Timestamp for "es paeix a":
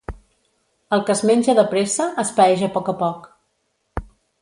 2.25-2.73